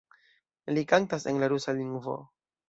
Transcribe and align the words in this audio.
Li 0.77 0.83
kantas 0.93 1.27
en 1.33 1.43
la 1.45 1.51
rusa 1.55 1.77
lingvo. 1.83 2.17